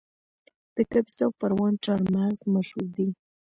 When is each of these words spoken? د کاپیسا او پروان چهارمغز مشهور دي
د 0.75 0.77
کاپیسا 0.91 1.23
او 1.27 1.31
پروان 1.39 1.73
چهارمغز 1.83 2.39
مشهور 2.55 2.87
دي 2.95 3.07